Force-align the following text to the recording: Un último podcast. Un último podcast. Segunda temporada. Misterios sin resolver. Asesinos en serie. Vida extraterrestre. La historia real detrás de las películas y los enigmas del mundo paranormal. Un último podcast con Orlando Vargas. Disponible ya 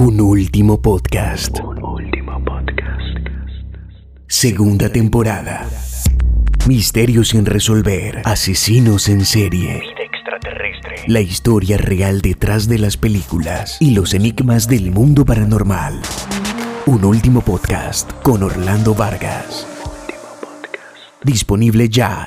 Un 0.00 0.18
último 0.18 0.80
podcast. 0.80 1.60
Un 1.60 1.84
último 1.84 2.42
podcast. 2.42 3.18
Segunda 4.26 4.88
temporada. 4.88 5.68
Misterios 6.66 7.28
sin 7.28 7.44
resolver. 7.44 8.22
Asesinos 8.24 9.10
en 9.10 9.26
serie. 9.26 9.80
Vida 9.80 10.02
extraterrestre. 10.02 10.96
La 11.06 11.20
historia 11.20 11.76
real 11.76 12.22
detrás 12.22 12.66
de 12.66 12.78
las 12.78 12.96
películas 12.96 13.76
y 13.78 13.90
los 13.90 14.14
enigmas 14.14 14.68
del 14.68 14.90
mundo 14.90 15.26
paranormal. 15.26 16.00
Un 16.86 17.04
último 17.04 17.42
podcast 17.42 18.10
con 18.22 18.42
Orlando 18.42 18.94
Vargas. 18.94 19.66
Disponible 21.22 21.90
ya 21.90 22.16